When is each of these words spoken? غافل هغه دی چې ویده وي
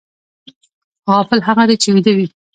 غافل 1.11 1.39
هغه 1.47 1.63
دی 1.69 1.75
چې 1.83 1.89
ویده 1.91 2.11
وي 2.17 2.27